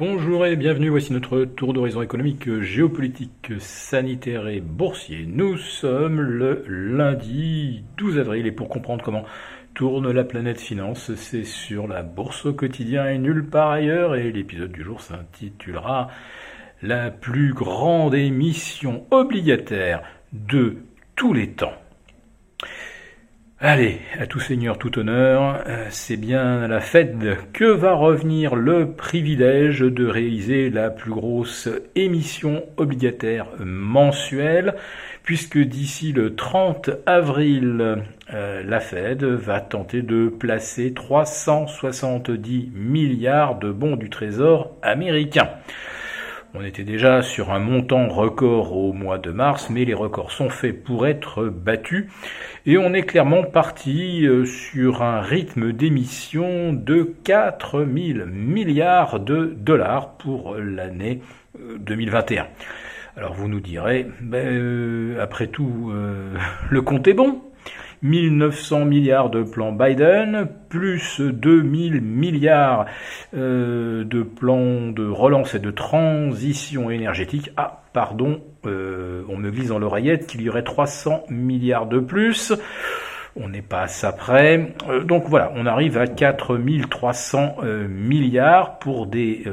Bonjour 0.00 0.46
et 0.46 0.54
bienvenue, 0.54 0.90
voici 0.90 1.12
notre 1.12 1.42
tour 1.42 1.72
d'horizon 1.72 2.02
économique, 2.02 2.60
géopolitique, 2.60 3.50
sanitaire 3.58 4.46
et 4.46 4.60
boursier. 4.60 5.26
Nous 5.26 5.56
sommes 5.56 6.20
le 6.20 6.64
lundi 6.68 7.82
12 7.96 8.20
avril 8.20 8.46
et 8.46 8.52
pour 8.52 8.68
comprendre 8.68 9.02
comment 9.02 9.24
tourne 9.74 10.12
la 10.12 10.22
planète 10.22 10.60
finance, 10.60 11.12
c'est 11.16 11.42
sur 11.42 11.88
la 11.88 12.04
bourse 12.04 12.46
au 12.46 12.52
quotidien 12.52 13.10
et 13.10 13.18
nulle 13.18 13.44
part 13.44 13.72
ailleurs 13.72 14.14
et 14.14 14.30
l'épisode 14.30 14.70
du 14.70 14.84
jour 14.84 15.00
s'intitulera 15.00 16.06
La 16.80 17.10
plus 17.10 17.52
grande 17.52 18.14
émission 18.14 19.04
obligataire 19.10 20.02
de 20.32 20.76
tous 21.16 21.32
les 21.32 21.50
temps. 21.50 21.74
Allez, 23.60 23.98
à 24.16 24.28
tout 24.28 24.38
seigneur, 24.38 24.78
tout 24.78 25.00
honneur, 25.00 25.64
euh, 25.66 25.86
c'est 25.90 26.16
bien 26.16 26.68
la 26.68 26.78
Fed 26.78 27.36
que 27.52 27.64
va 27.64 27.92
revenir 27.92 28.54
le 28.54 28.92
privilège 28.92 29.80
de 29.80 30.06
réaliser 30.06 30.70
la 30.70 30.90
plus 30.90 31.10
grosse 31.10 31.68
émission 31.96 32.62
obligataire 32.76 33.48
mensuelle, 33.58 34.76
puisque 35.24 35.58
d'ici 35.58 36.12
le 36.12 36.36
30 36.36 36.90
avril, 37.04 38.04
euh, 38.32 38.62
la 38.62 38.78
Fed 38.78 39.24
va 39.24 39.60
tenter 39.60 40.02
de 40.02 40.28
placer 40.28 40.94
370 40.94 42.70
milliards 42.72 43.58
de 43.58 43.72
bons 43.72 43.96
du 43.96 44.08
Trésor 44.08 44.76
américain. 44.82 45.48
On 46.54 46.64
était 46.64 46.84
déjà 46.84 47.20
sur 47.20 47.52
un 47.52 47.58
montant 47.58 48.08
record 48.08 48.74
au 48.74 48.94
mois 48.94 49.18
de 49.18 49.30
mars, 49.30 49.68
mais 49.68 49.84
les 49.84 49.92
records 49.92 50.32
sont 50.32 50.48
faits 50.48 50.82
pour 50.82 51.06
être 51.06 51.44
battus. 51.44 52.06
Et 52.64 52.78
on 52.78 52.94
est 52.94 53.02
clairement 53.02 53.44
parti 53.44 54.26
euh, 54.26 54.46
sur 54.46 55.02
un 55.02 55.20
rythme 55.20 55.72
d'émission 55.72 56.72
de 56.72 57.02
4000 57.24 58.24
milliards 58.24 59.20
de 59.20 59.54
dollars 59.58 60.16
pour 60.16 60.54
l'année 60.54 61.20
2021. 61.80 62.44
Euh, 62.44 62.46
Alors 63.18 63.34
vous 63.34 63.48
nous 63.48 63.60
direz, 63.60 64.06
ben, 64.22 64.46
euh, 64.46 65.22
après 65.22 65.48
tout, 65.48 65.92
le 66.70 66.82
compte 66.82 67.06
est 67.08 67.14
bon. 67.14 67.42
1900 68.02 68.84
milliards 68.84 69.30
de 69.30 69.42
plans 69.42 69.72
Biden, 69.72 70.48
plus 70.68 71.20
2000 71.20 72.00
milliards 72.00 72.86
euh, 73.34 74.04
de 74.04 74.22
plans 74.22 74.88
de 74.88 75.08
relance 75.08 75.54
et 75.54 75.58
de 75.58 75.70
transition 75.70 76.90
énergétique. 76.90 77.50
Ah, 77.56 77.82
pardon, 77.92 78.40
euh, 78.66 79.22
on 79.28 79.36
me 79.36 79.50
glisse 79.50 79.68
dans 79.68 79.78
l'oreillette 79.78 80.26
qu'il 80.26 80.42
y 80.42 80.48
aurait 80.48 80.64
300 80.64 81.24
milliards 81.28 81.86
de 81.86 82.00
plus. 82.00 82.52
On 83.36 83.48
n'est 83.48 83.62
pas 83.62 83.82
à 83.82 83.88
ça 83.88 84.12
près. 84.12 84.74
Euh, 84.88 85.04
donc 85.04 85.24
voilà, 85.26 85.52
on 85.54 85.66
arrive 85.66 85.98
à 85.98 86.06
4300 86.06 87.56
milliards 87.88 88.78
pour 88.78 89.06
des 89.06 89.44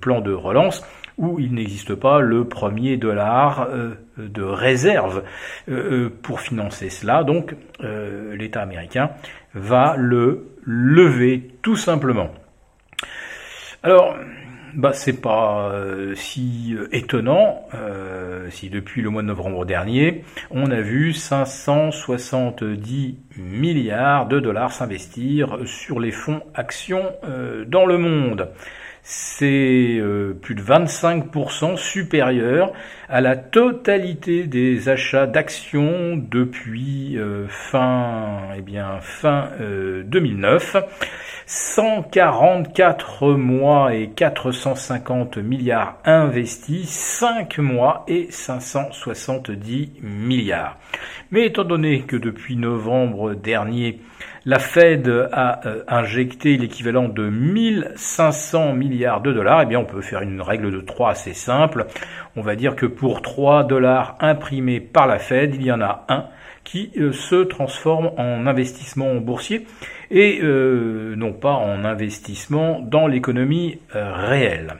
plans 0.00 0.20
de 0.20 0.32
relance 0.32 0.84
où 1.18 1.40
il 1.40 1.52
n'existe 1.52 1.94
pas 1.94 2.20
le 2.20 2.44
premier 2.44 2.96
dollar 2.96 3.68
euh, 3.68 3.96
de 4.16 4.42
réserve 4.42 5.24
euh, 5.68 6.04
euh, 6.06 6.18
pour 6.22 6.40
financer 6.40 6.88
cela. 6.88 7.24
Donc 7.24 7.54
l'État 7.80 8.62
américain 8.62 9.10
va 9.54 9.94
le 9.96 10.48
lever 10.64 11.50
tout 11.62 11.76
simplement. 11.76 12.30
Alors, 13.82 14.16
bah 14.78 14.92
c'est 14.94 15.20
pas 15.20 15.70
si 16.14 16.74
étonnant 16.92 17.68
si 18.50 18.70
depuis 18.70 19.02
le 19.02 19.10
mois 19.10 19.22
de 19.22 19.26
novembre 19.26 19.66
dernier, 19.66 20.24
on 20.50 20.70
a 20.70 20.80
vu 20.80 21.12
570 21.12 23.18
milliards 23.36 24.26
de 24.26 24.40
dollars 24.40 24.72
s'investir 24.72 25.58
sur 25.66 26.00
les 26.00 26.12
fonds 26.12 26.40
actions 26.54 27.12
dans 27.66 27.84
le 27.84 27.98
monde 27.98 28.48
c'est 29.10 29.96
euh, 30.00 30.34
plus 30.34 30.54
de 30.54 30.60
25% 30.60 31.78
supérieur 31.78 32.74
à 33.08 33.22
la 33.22 33.36
totalité 33.36 34.44
des 34.44 34.90
achats 34.90 35.26
d'actions 35.26 36.18
depuis 36.18 37.16
euh, 37.16 37.46
fin, 37.48 38.40
eh 38.54 38.60
bien, 38.60 39.00
fin 39.00 39.48
2009. 40.04 40.74
Euh, 40.74 40.80
144 41.46 43.32
mois 43.32 43.94
et 43.94 44.10
450 44.10 45.38
milliards 45.38 45.96
investis, 46.04 46.90
5 46.90 47.56
mois 47.60 48.04
et 48.06 48.26
570 48.30 49.92
milliards. 50.02 50.76
Mais 51.30 51.46
étant 51.46 51.64
donné 51.64 52.02
que 52.02 52.16
depuis 52.16 52.56
novembre 52.56 53.34
dernier, 53.34 54.00
la 54.46 54.58
Fed 54.58 55.08
a 55.30 55.60
euh, 55.66 55.82
injecté 55.86 56.56
l'équivalent 56.56 57.08
de 57.08 57.28
1500 57.28 58.72
milliards 58.72 59.20
de 59.20 59.32
dollars, 59.32 59.60
eh 59.62 59.66
bien 59.66 59.78
on 59.78 59.84
peut 59.84 60.00
faire 60.00 60.22
une 60.22 60.40
règle 60.40 60.72
de 60.72 60.80
3 60.80 61.10
assez 61.10 61.34
simple. 61.34 61.86
On 62.34 62.40
va 62.40 62.56
dire 62.56 62.76
que 62.76 62.86
pour 62.86 63.20
3 63.20 63.64
dollars 63.64 64.16
imprimés 64.20 64.80
par 64.80 65.06
la 65.06 65.18
Fed, 65.18 65.54
il 65.54 65.62
y 65.62 65.72
en 65.72 65.82
a 65.82 66.06
un 66.08 66.24
qui 66.64 66.92
euh, 66.96 67.12
se 67.12 67.44
transforme 67.44 68.10
en 68.16 68.46
investissement 68.46 69.14
boursier 69.16 69.66
et 70.10 70.40
euh, 70.42 71.14
non 71.14 71.34
pas 71.34 71.52
en 71.52 71.84
investissement 71.84 72.80
dans 72.80 73.06
l'économie 73.06 73.80
réelle. 73.92 74.76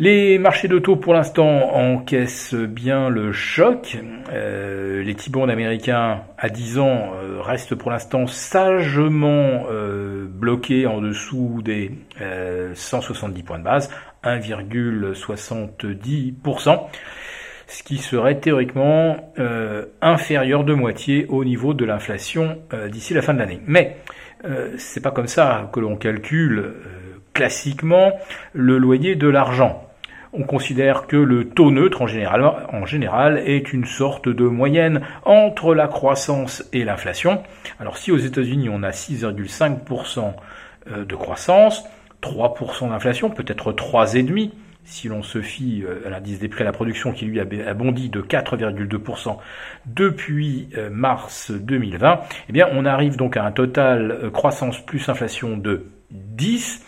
Les 0.00 0.36
marchés 0.38 0.66
de 0.66 0.78
taux 0.78 0.96
pour 0.96 1.12
l'instant 1.12 1.74
encaissent 1.74 2.54
bien 2.54 3.10
le 3.10 3.32
choc. 3.32 3.98
Euh, 4.32 5.02
les 5.02 5.14
T-bonds 5.14 5.50
américains 5.50 6.22
à 6.38 6.48
10 6.48 6.78
ans 6.78 7.12
euh, 7.22 7.42
restent 7.42 7.74
pour 7.74 7.90
l'instant 7.90 8.26
sagement 8.26 9.66
euh, 9.70 10.24
bloqués 10.26 10.86
en 10.86 11.02
dessous 11.02 11.60
des 11.62 11.90
170 12.72 13.42
points 13.42 13.58
de 13.58 13.64
base, 13.64 13.90
1,70%, 14.24 16.80
ce 17.66 17.82
qui 17.82 17.98
serait 17.98 18.40
théoriquement 18.40 19.34
inférieur 20.00 20.64
de 20.64 20.72
moitié 20.72 21.26
au 21.28 21.44
niveau 21.44 21.74
de 21.74 21.84
l'inflation 21.84 22.56
d'ici 22.88 23.12
la 23.12 23.20
fin 23.20 23.34
de 23.34 23.40
l'année. 23.40 23.60
Mais 23.66 23.98
c'est 24.78 25.02
pas 25.02 25.10
comme 25.10 25.26
ça 25.26 25.68
que 25.74 25.80
l'on 25.80 25.96
calcule 25.96 26.72
classiquement 27.34 28.12
le 28.54 28.78
loyer 28.78 29.14
de 29.14 29.28
l'argent 29.28 29.89
on 30.32 30.44
considère 30.44 31.06
que 31.06 31.16
le 31.16 31.48
taux 31.48 31.70
neutre 31.70 32.02
en 32.02 32.06
général, 32.06 33.42
est 33.44 33.72
une 33.72 33.84
sorte 33.84 34.28
de 34.28 34.44
moyenne 34.44 35.00
entre 35.24 35.74
la 35.74 35.88
croissance 35.88 36.64
et 36.72 36.84
l'inflation. 36.84 37.42
Alors 37.78 37.98
si 37.98 38.12
aux 38.12 38.18
États-Unis 38.18 38.68
on 38.68 38.82
a 38.82 38.90
6,5% 38.90 40.32
euh, 40.90 41.04
de 41.04 41.14
croissance, 41.14 41.84
3% 42.22 42.90
d'inflation, 42.90 43.30
peut-être 43.30 43.72
3,5% 43.72 44.50
si 44.82 45.08
l'on 45.08 45.22
se 45.22 45.42
fie 45.42 45.84
euh, 45.84 46.06
à 46.06 46.10
l'indice 46.10 46.38
des 46.38 46.48
prix 46.48 46.62
à 46.62 46.64
la 46.64 46.72
production 46.72 47.12
qui 47.12 47.26
lui 47.26 47.38
a 47.38 47.74
bondi 47.74 48.08
de 48.08 48.22
4,2% 48.22 49.36
depuis 49.86 50.68
euh, 50.76 50.90
mars 50.90 51.50
2020, 51.50 52.20
eh 52.48 52.52
bien 52.52 52.68
on 52.72 52.86
arrive 52.86 53.16
donc 53.16 53.36
à 53.36 53.44
un 53.44 53.52
total 53.52 54.30
croissance 54.32 54.80
plus 54.80 55.08
inflation 55.08 55.56
de 55.56 55.86
10 56.10 56.82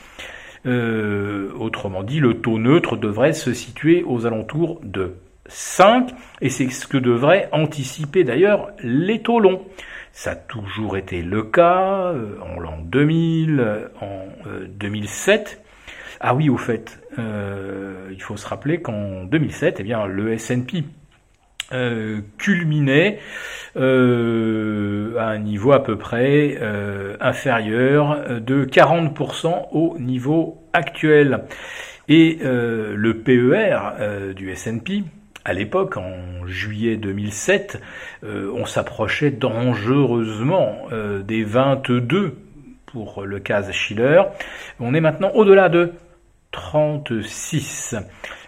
euh, 0.64 1.50
autrement 1.58 2.02
dit, 2.02 2.20
le 2.20 2.34
taux 2.34 2.58
neutre 2.58 2.96
devrait 2.96 3.32
se 3.32 3.52
situer 3.52 4.04
aux 4.06 4.26
alentours 4.26 4.80
de 4.82 5.14
5, 5.46 6.10
et 6.40 6.50
c'est 6.50 6.70
ce 6.70 6.86
que 6.86 6.98
devraient 6.98 7.48
anticiper 7.52 8.24
d'ailleurs 8.24 8.70
les 8.82 9.22
taux 9.22 9.40
longs. 9.40 9.62
Ça 10.12 10.32
a 10.32 10.36
toujours 10.36 10.96
été 10.96 11.22
le 11.22 11.42
cas 11.42 12.12
euh, 12.12 12.36
en 12.40 12.60
l'an 12.60 12.78
2000, 12.84 13.90
en 14.00 14.26
2007. 14.68 15.58
Euh, 15.58 15.62
ah 16.20 16.34
oui, 16.34 16.48
au 16.48 16.58
fait, 16.58 17.00
il 17.18 18.22
faut 18.22 18.36
se 18.36 18.46
rappeler 18.46 18.80
qu'en 18.80 19.24
2007, 19.24 19.78
eh 19.80 19.82
bien, 19.82 20.06
le 20.06 20.32
S&P 20.34 20.84
euh, 21.72 22.20
culminait 22.38 23.18
euh, 23.76 25.16
à 25.18 25.28
un 25.28 25.38
niveau 25.38 25.72
à 25.72 25.82
peu 25.82 25.96
près 25.96 26.58
euh, 26.60 27.16
inférieur 27.20 28.40
de 28.40 28.64
40% 28.64 29.68
au 29.72 29.96
niveau 29.98 30.68
actuel. 30.72 31.44
Et 32.08 32.40
le 32.42 33.12
PER 33.24 34.34
du 34.34 34.50
S&P, 34.50 35.04
à 35.44 35.52
l'époque, 35.54 35.96
en 35.96 36.46
juillet 36.46 36.96
2007, 36.96 37.80
on 38.24 38.66
s'approchait 38.66 39.30
dangereusement 39.30 40.88
des 41.24 41.44
22 41.44 42.36
pour 42.86 43.24
le 43.24 43.38
cas 43.38 43.70
Schiller. 43.70 44.22
On 44.80 44.94
est 44.94 45.00
maintenant 45.00 45.30
au-delà 45.34 45.68
de 45.68 45.92
36. 46.52 47.96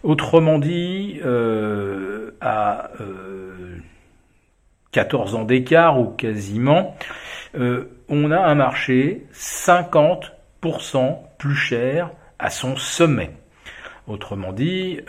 Autrement 0.02 0.58
dit, 0.58 1.20
euh, 1.24 2.30
à 2.40 2.90
14 4.92 5.34
euh, 5.34 5.38
ans 5.38 5.44
d'écart 5.44 5.98
ou 5.98 6.06
quasiment, 6.06 6.96
euh, 7.56 7.90
on 8.08 8.30
a 8.30 8.38
un 8.38 8.54
marché 8.54 9.26
50% 9.32 11.18
plus 11.38 11.56
cher 11.56 12.10
à 12.38 12.50
son 12.50 12.76
sommet. 12.76 13.30
Autrement 14.06 14.52
dit, 14.52 15.00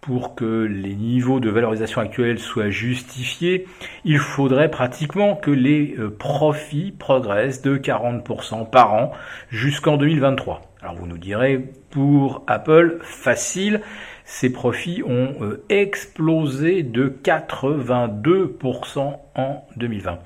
pour 0.00 0.34
que 0.34 0.64
les 0.64 0.94
niveaux 0.94 1.40
de 1.40 1.50
valorisation 1.50 2.00
actuels 2.00 2.38
soient 2.38 2.70
justifiés, 2.70 3.66
il 4.04 4.18
faudrait 4.18 4.70
pratiquement 4.70 5.34
que 5.34 5.50
les 5.50 5.96
euh, 5.98 6.08
profits 6.08 6.92
progressent 6.92 7.62
de 7.62 7.76
40% 7.76 8.70
par 8.70 8.94
an 8.94 9.12
jusqu'en 9.50 9.96
2023. 9.96 10.62
Alors 10.82 10.94
vous 10.94 11.06
nous 11.06 11.18
direz, 11.18 11.64
pour 11.90 12.44
Apple, 12.46 12.98
facile, 13.02 13.80
ces 14.24 14.52
profits 14.52 15.02
ont 15.04 15.34
euh, 15.42 15.64
explosé 15.68 16.84
de 16.84 17.12
82% 17.24 19.16
en 19.34 19.66
2020. 19.76 20.18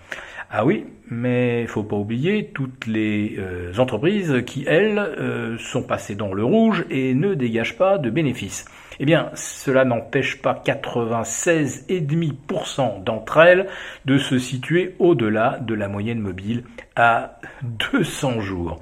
Ah 0.50 0.66
oui, 0.66 0.84
mais 1.10 1.62
il 1.62 1.68
faut 1.68 1.82
pas 1.82 1.96
oublier 1.96 2.50
toutes 2.52 2.86
les 2.86 3.36
euh, 3.38 3.72
entreprises 3.78 4.42
qui, 4.46 4.64
elles, 4.66 5.56
sont 5.58 5.82
passées 5.82 6.14
dans 6.14 6.34
le 6.34 6.44
rouge 6.44 6.84
et 6.90 7.14
ne 7.14 7.32
dégagent 7.32 7.78
pas 7.78 7.96
de 7.96 8.10
bénéfices. 8.10 8.66
Eh 9.02 9.04
bien, 9.04 9.30
cela 9.34 9.84
n'empêche 9.84 10.40
pas 10.40 10.62
96,5% 10.64 13.02
d'entre 13.02 13.38
elles 13.38 13.66
de 14.04 14.16
se 14.16 14.38
situer 14.38 14.94
au-delà 15.00 15.58
de 15.60 15.74
la 15.74 15.88
moyenne 15.88 16.20
mobile 16.20 16.62
à 16.94 17.40
200 17.90 18.42
jours. 18.42 18.80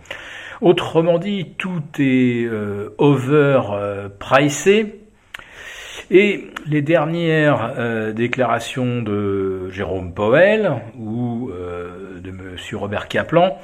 Autrement 0.60 1.18
dit, 1.18 1.54
tout 1.56 1.80
est 1.98 2.44
euh, 2.44 2.90
overpricé 2.98 5.00
et 6.10 6.48
les 6.66 6.82
dernières 6.82 7.72
euh, 7.78 8.12
déclarations 8.12 9.00
de 9.00 9.70
Jérôme 9.70 10.12
Powell 10.12 10.82
ou 10.98 11.48
euh, 11.48 12.09
M. 12.30 12.56
Robert 12.76 13.08
Kaplan 13.08 13.58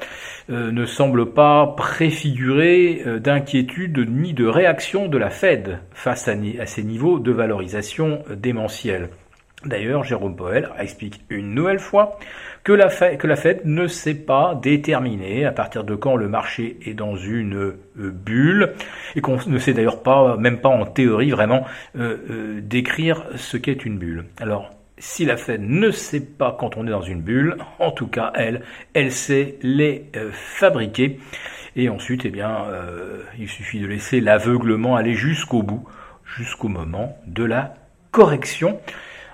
euh, 0.50 0.70
ne 0.70 0.84
semblent 0.86 1.32
pas 1.32 1.74
préfigurer 1.76 3.02
d'inquiétude 3.20 3.98
ni 4.10 4.32
de 4.32 4.46
réaction 4.46 5.08
de 5.08 5.18
la 5.18 5.30
Fed 5.30 5.80
face 5.92 6.28
à, 6.28 6.66
ces 6.66 6.82
niveaux 6.82 7.18
de 7.18 7.32
valorisation 7.32 8.22
démentielle. 8.30 9.10
D'ailleurs, 9.64 10.04
Jérôme 10.04 10.36
Powell 10.36 10.68
explique 10.78 11.22
une 11.30 11.54
nouvelle 11.54 11.78
fois 11.80 12.18
que 12.62 12.72
la, 12.72 12.88
Fed, 12.88 13.60
ne 13.64 13.86
sait 13.86 14.14
pas 14.14 14.58
déterminer 14.60 15.44
à 15.44 15.52
partir 15.52 15.84
de 15.84 15.94
quand 15.94 16.16
le 16.16 16.28
marché 16.28 16.76
est 16.84 16.94
dans 16.94 17.16
une 17.16 17.54
euh, 17.54 17.76
bulle 17.96 18.74
et 19.14 19.20
qu'on 19.20 19.38
ne 19.46 19.58
sait 19.58 19.72
d'ailleurs 19.72 20.02
pas, 20.02 20.36
même 20.36 20.60
pas 20.60 20.68
en 20.68 20.84
théorie 20.84 21.30
vraiment, 21.30 21.64
euh, 21.96 22.16
euh, 22.28 22.60
décrire 22.60 23.24
ce 23.36 23.56
qu'est 23.56 23.84
une 23.84 23.98
bulle. 23.98 24.24
Alors, 24.40 24.75
si 24.98 25.25
la 25.25 25.37
Fed 25.37 25.62
ne 25.62 25.90
sait 25.90 26.20
pas 26.20 26.56
quand 26.58 26.76
on 26.76 26.87
est 26.87 26.90
dans 26.90 27.02
une 27.02 27.22
bulle, 27.22 27.56
en 27.78 27.90
tout 27.90 28.06
cas 28.06 28.32
elle, 28.34 28.62
elle 28.94 29.12
sait 29.12 29.58
les 29.62 30.10
fabriquer. 30.32 31.20
Et 31.78 31.90
ensuite, 31.90 32.25
eh 32.25 32.31
bien, 32.31 32.64
il 33.38 33.48
suffit 33.50 33.81
de 33.81 33.87
laisser 33.87 34.22
l'aveuglement 34.22 34.96
aller 34.96 35.12
jusqu'au 35.12 35.62
bout, 35.62 35.87
jusqu'au 36.25 36.69
moment 36.69 37.19
de 37.26 37.44
la 37.44 37.75
correction 38.12 38.81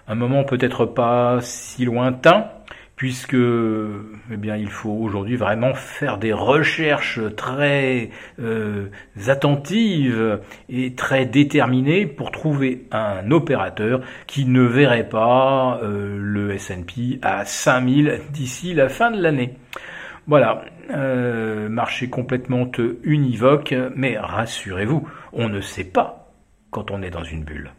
un 0.09 0.15
moment 0.15 0.45
peut-être 0.45 0.85
pas 0.85 1.39
si 1.41 1.85
lointain, 1.85 2.51
puisque 2.97 3.35
eh 3.35 4.37
bien, 4.37 4.57
il 4.57 4.69
faut 4.69 4.93
aujourd'hui 4.93 5.37
vraiment 5.37 5.75
faire 5.75 6.19
des 6.19 6.33
recherches 6.33 7.21
très 7.37 8.11
euh, 8.41 8.89
attentives 9.27 10.41
et 10.69 10.95
très 10.95 11.27
déterminées 11.27 12.07
pour 12.07 12.31
trouver 12.31 12.87
un 12.93 13.31
opérateur 13.31 14.01
qui 14.27 14.45
ne 14.45 14.63
verrait 14.63 15.09
pas 15.09 15.81
euh, 15.83 16.17
le 16.19 16.53
S&P 16.53 17.19
à 17.23 17.45
5000 17.45 18.21
d'ici 18.33 18.75
la 18.75 18.89
fin 18.89 19.11
de 19.11 19.21
l'année. 19.21 19.55
Voilà, 20.29 20.65
euh, 20.91 21.69
marché 21.69 22.09
complètement 22.09 22.71
univoque, 23.03 23.75
mais 23.97 24.17
rassurez-vous, 24.19 25.09
on 25.33 25.49
ne 25.49 25.61
sait 25.61 25.85
pas 25.85 26.31
quand 26.71 26.91
on 26.91 27.03
est 27.03 27.11
dans 27.11 27.25
une 27.25 27.43
bulle. 27.43 27.73